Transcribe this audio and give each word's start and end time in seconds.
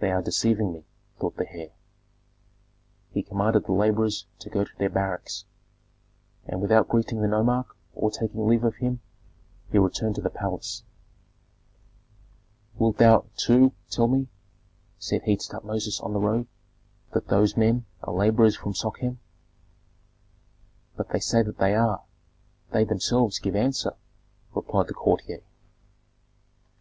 "They 0.00 0.10
are 0.10 0.20
deceiving 0.20 0.72
me," 0.72 0.84
thought 1.20 1.36
the 1.36 1.48
heir. 1.48 1.70
He 3.12 3.22
commanded 3.22 3.66
the 3.66 3.72
laborers 3.72 4.26
to 4.40 4.50
go 4.50 4.64
to 4.64 4.76
their 4.78 4.90
barracks, 4.90 5.44
and, 6.44 6.60
without 6.60 6.88
greeting 6.88 7.20
the 7.20 7.28
nomarch 7.28 7.68
or 7.94 8.10
taking 8.10 8.48
leave 8.48 8.64
of 8.64 8.74
him, 8.78 8.98
he 9.70 9.78
returned 9.78 10.16
to 10.16 10.20
the 10.20 10.28
palace. 10.28 10.82
"Wilt 12.80 12.96
thou, 12.98 13.26
too, 13.36 13.70
tell 13.88 14.08
me," 14.08 14.26
said 14.98 15.22
he 15.22 15.36
to 15.36 15.48
Tutmosis 15.48 16.00
on 16.00 16.14
the 16.14 16.18
road, 16.18 16.48
"that 17.12 17.28
those 17.28 17.56
men 17.56 17.84
are 18.02 18.12
laborers 18.12 18.56
from 18.56 18.74
Sochem?" 18.74 19.20
"But 20.96 21.10
they 21.10 21.20
say 21.20 21.42
that 21.44 21.58
they 21.58 21.76
are, 21.76 22.02
they 22.72 22.82
themselves 22.82 23.38
give 23.38 23.54
answer," 23.54 23.92
replied 24.52 24.88
the 24.88 24.94
courtier. 24.94 25.44